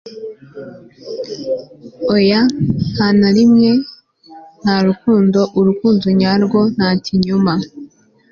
[2.15, 2.41] oya
[2.93, 3.71] nta na rimwe,
[4.61, 7.53] nta rukundo, urukundo nyarwo, nta kinyoma